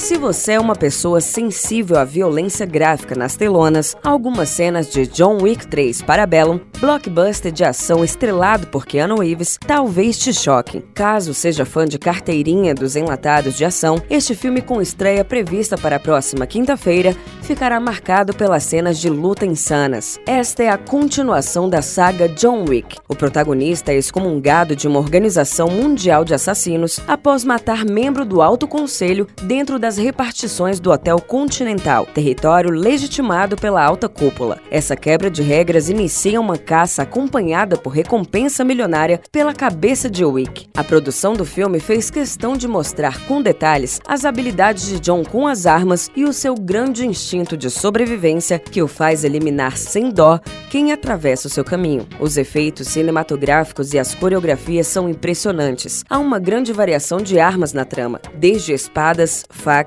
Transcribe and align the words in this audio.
Se 0.00 0.16
você 0.16 0.52
é 0.52 0.60
uma 0.60 0.74
pessoa 0.74 1.20
sensível 1.20 1.98
à 1.98 2.04
violência 2.04 2.64
gráfica 2.64 3.14
nas 3.14 3.36
telonas, 3.36 3.94
algumas 4.02 4.48
cenas 4.48 4.88
de 4.88 5.06
John 5.06 5.42
Wick 5.42 5.66
3 5.66 6.00
Parabellum, 6.00 6.58
blockbuster 6.80 7.52
de 7.52 7.62
ação 7.62 8.02
estrelado 8.02 8.66
por 8.68 8.86
Keanu 8.86 9.20
Reeves, 9.20 9.58
talvez 9.64 10.18
te 10.18 10.32
choquem. 10.32 10.82
Caso 10.94 11.34
seja 11.34 11.66
fã 11.66 11.84
de 11.84 11.98
carteirinha 11.98 12.74
dos 12.74 12.96
enlatados 12.96 13.54
de 13.54 13.64
ação, 13.64 14.02
este 14.08 14.34
filme 14.34 14.62
com 14.62 14.80
estreia 14.80 15.22
prevista 15.22 15.76
para 15.76 15.96
a 15.96 16.00
próxima 16.00 16.46
quinta-feira 16.46 17.14
ficará 17.42 17.78
marcado 17.78 18.32
pelas 18.32 18.62
cenas 18.62 18.98
de 18.98 19.10
luta 19.10 19.44
insanas. 19.44 20.18
Esta 20.26 20.62
é 20.62 20.70
a 20.70 20.78
continuação 20.78 21.68
da 21.68 21.82
saga 21.82 22.26
John 22.26 22.64
Wick. 22.66 22.96
O 23.06 23.14
protagonista 23.14 23.92
é 23.92 23.96
excomungado 23.96 24.74
de 24.74 24.88
uma 24.88 24.98
organização 24.98 25.68
mundial 25.68 26.24
de 26.24 26.32
assassinos 26.32 27.00
após 27.06 27.44
matar 27.44 27.84
membro 27.84 28.24
do 28.24 28.40
Alto 28.40 28.66
Conselho 28.66 29.26
dentro 29.42 29.78
das 29.90 29.98
repartições 29.98 30.78
do 30.78 30.92
Hotel 30.92 31.18
Continental, 31.18 32.06
território 32.06 32.70
legitimado 32.70 33.56
pela 33.56 33.82
alta 33.84 34.08
cúpula. 34.08 34.60
Essa 34.70 34.94
quebra 34.94 35.28
de 35.28 35.42
regras 35.42 35.88
inicia 35.88 36.40
uma 36.40 36.56
caça 36.56 37.02
acompanhada 37.02 37.76
por 37.76 37.90
recompensa 37.90 38.62
milionária 38.62 39.20
pela 39.32 39.52
cabeça 39.52 40.08
de 40.08 40.24
Wick. 40.24 40.68
A 40.76 40.84
produção 40.84 41.32
do 41.32 41.44
filme 41.44 41.80
fez 41.80 42.08
questão 42.08 42.56
de 42.56 42.68
mostrar 42.68 43.26
com 43.26 43.42
detalhes 43.42 44.00
as 44.06 44.24
habilidades 44.24 44.86
de 44.86 45.00
John 45.00 45.24
com 45.24 45.48
as 45.48 45.66
armas 45.66 46.08
e 46.14 46.24
o 46.24 46.32
seu 46.32 46.54
grande 46.54 47.04
instinto 47.04 47.56
de 47.56 47.68
sobrevivência 47.68 48.60
que 48.60 48.80
o 48.80 48.86
faz 48.86 49.24
eliminar 49.24 49.76
sem 49.76 50.08
dó 50.08 50.38
quem 50.70 50.92
atravessa 50.92 51.48
o 51.48 51.50
seu 51.50 51.64
caminho. 51.64 52.06
Os 52.20 52.36
efeitos 52.36 52.86
cinematográficos 52.86 53.92
e 53.92 53.98
as 53.98 54.14
coreografias 54.14 54.86
são 54.86 55.08
impressionantes. 55.08 56.04
Há 56.08 56.20
uma 56.20 56.38
grande 56.38 56.72
variação 56.72 57.18
de 57.18 57.40
armas 57.40 57.72
na 57.72 57.84
trama, 57.84 58.20
desde 58.36 58.72
espadas, 58.72 59.44
facas, 59.50 59.79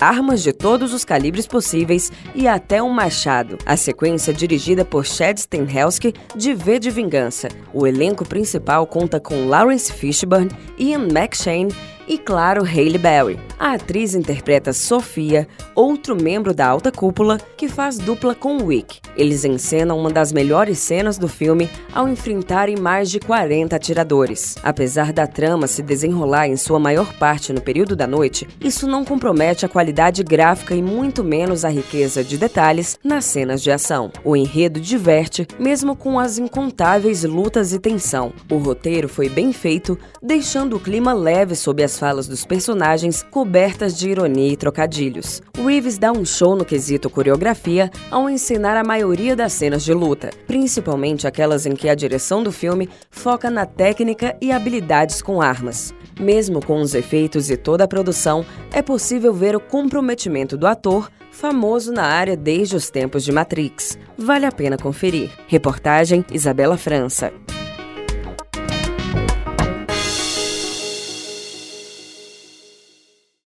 armas 0.00 0.42
de 0.42 0.52
todos 0.52 0.92
os 0.92 1.04
calibres 1.04 1.46
possíveis 1.46 2.10
e 2.34 2.46
até 2.46 2.82
um 2.82 2.90
machado. 2.90 3.58
A 3.64 3.76
sequência 3.76 4.30
é 4.30 4.34
dirigida 4.34 4.84
por 4.84 5.04
Chad 5.04 5.38
Stahelski 5.38 6.14
de 6.34 6.54
V 6.54 6.78
de 6.78 6.90
Vingança. 6.90 7.48
O 7.72 7.86
elenco 7.86 8.24
principal 8.24 8.86
conta 8.86 9.20
com 9.20 9.46
Lawrence 9.46 9.92
Fishburne, 9.92 10.50
Ian 10.78 11.08
McShane 11.08 11.74
e, 12.08 12.18
claro, 12.18 12.64
Hailey 12.64 12.98
Berry. 12.98 13.38
A 13.58 13.72
atriz 13.72 14.14
interpreta 14.14 14.72
Sofia, 14.72 15.48
outro 15.74 16.14
membro 16.14 16.52
da 16.52 16.66
alta 16.66 16.92
cúpula, 16.92 17.38
que 17.56 17.68
faz 17.68 17.96
dupla 17.96 18.34
com 18.34 18.62
Wick. 18.62 19.00
Eles 19.16 19.44
encenam 19.46 19.98
uma 19.98 20.10
das 20.10 20.30
melhores 20.30 20.78
cenas 20.78 21.16
do 21.16 21.26
filme 21.26 21.70
ao 21.94 22.06
enfrentarem 22.06 22.76
mais 22.76 23.10
de 23.10 23.18
40 23.18 23.74
atiradores. 23.74 24.56
Apesar 24.62 25.10
da 25.10 25.26
trama 25.26 25.66
se 25.66 25.82
desenrolar 25.82 26.48
em 26.48 26.56
sua 26.56 26.78
maior 26.78 27.14
parte 27.14 27.50
no 27.52 27.62
período 27.62 27.96
da 27.96 28.06
noite, 28.06 28.46
isso 28.60 28.86
não 28.86 29.04
compromete 29.04 29.64
a 29.64 29.68
qualidade 29.68 30.22
gráfica 30.22 30.74
e 30.74 30.82
muito 30.82 31.24
menos 31.24 31.64
a 31.64 31.70
riqueza 31.70 32.22
de 32.22 32.36
detalhes 32.36 32.98
nas 33.02 33.24
cenas 33.24 33.62
de 33.62 33.70
ação. 33.70 34.12
O 34.22 34.36
enredo 34.36 34.78
diverte, 34.78 35.46
mesmo 35.58 35.96
com 35.96 36.20
as 36.20 36.36
incontáveis 36.36 37.24
lutas 37.24 37.72
e 37.72 37.78
tensão. 37.78 38.34
O 38.50 38.58
roteiro 38.58 39.08
foi 39.08 39.30
bem 39.30 39.50
feito, 39.52 39.98
deixando 40.22 40.76
o 40.76 40.80
clima 40.80 41.14
leve 41.14 41.54
sob 41.54 41.82
as 41.96 41.98
falas 41.98 42.28
dos 42.28 42.44
personagens 42.44 43.22
cobertas 43.22 43.96
de 43.96 44.10
ironia 44.10 44.52
e 44.52 44.56
trocadilhos. 44.56 45.40
Reeves 45.56 45.96
dá 45.96 46.12
um 46.12 46.24
show 46.24 46.54
no 46.54 46.64
quesito 46.64 47.08
coreografia 47.08 47.90
ao 48.10 48.28
ensinar 48.28 48.76
a 48.76 48.84
maioria 48.84 49.34
das 49.34 49.54
cenas 49.54 49.82
de 49.82 49.94
luta, 49.94 50.30
principalmente 50.46 51.26
aquelas 51.26 51.64
em 51.64 51.74
que 51.74 51.88
a 51.88 51.94
direção 51.94 52.42
do 52.42 52.52
filme 52.52 52.88
foca 53.10 53.50
na 53.50 53.64
técnica 53.64 54.36
e 54.40 54.52
habilidades 54.52 55.22
com 55.22 55.40
armas. 55.40 55.94
Mesmo 56.20 56.64
com 56.64 56.80
os 56.80 56.94
efeitos 56.94 57.50
e 57.50 57.56
toda 57.56 57.84
a 57.84 57.88
produção, 57.88 58.44
é 58.72 58.82
possível 58.82 59.32
ver 59.32 59.56
o 59.56 59.60
comprometimento 59.60 60.56
do 60.56 60.66
ator, 60.66 61.10
famoso 61.30 61.92
na 61.92 62.04
área 62.04 62.36
desde 62.36 62.76
os 62.76 62.90
tempos 62.90 63.24
de 63.24 63.32
Matrix. 63.32 63.98
Vale 64.18 64.46
a 64.46 64.52
pena 64.52 64.76
conferir. 64.76 65.30
Reportagem 65.48 66.24
Isabela 66.30 66.76
França. 66.76 67.32